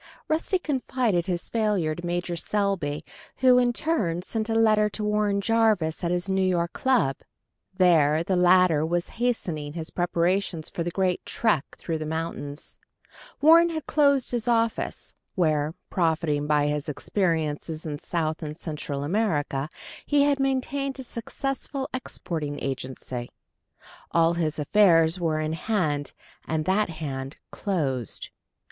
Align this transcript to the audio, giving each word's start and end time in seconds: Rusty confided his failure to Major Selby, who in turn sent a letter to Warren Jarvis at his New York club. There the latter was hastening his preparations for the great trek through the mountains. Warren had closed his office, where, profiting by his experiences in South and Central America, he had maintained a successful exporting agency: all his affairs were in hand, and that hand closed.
Rusty 0.27 0.57
confided 0.57 1.27
his 1.27 1.47
failure 1.47 1.93
to 1.93 2.03
Major 2.03 2.35
Selby, 2.35 3.05
who 3.35 3.59
in 3.59 3.71
turn 3.71 4.23
sent 4.23 4.49
a 4.49 4.55
letter 4.55 4.89
to 4.89 5.03
Warren 5.03 5.41
Jarvis 5.41 6.03
at 6.03 6.09
his 6.09 6.27
New 6.27 6.41
York 6.41 6.73
club. 6.73 7.17
There 7.77 8.23
the 8.23 8.35
latter 8.35 8.83
was 8.83 9.09
hastening 9.21 9.73
his 9.73 9.91
preparations 9.91 10.71
for 10.71 10.81
the 10.81 10.89
great 10.89 11.23
trek 11.23 11.65
through 11.77 11.99
the 11.99 12.07
mountains. 12.07 12.79
Warren 13.41 13.69
had 13.69 13.85
closed 13.85 14.31
his 14.31 14.47
office, 14.47 15.13
where, 15.35 15.75
profiting 15.91 16.47
by 16.47 16.65
his 16.65 16.89
experiences 16.89 17.85
in 17.85 17.99
South 17.99 18.41
and 18.41 18.57
Central 18.57 19.03
America, 19.03 19.69
he 20.03 20.23
had 20.23 20.39
maintained 20.39 20.97
a 20.97 21.03
successful 21.03 21.87
exporting 21.93 22.57
agency: 22.59 23.29
all 24.09 24.33
his 24.33 24.57
affairs 24.57 25.19
were 25.19 25.39
in 25.39 25.53
hand, 25.53 26.13
and 26.47 26.65
that 26.65 26.89
hand 26.89 27.37
closed. 27.51 28.31